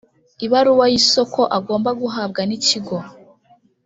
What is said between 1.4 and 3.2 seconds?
agombwa guhabwa n’Ikigo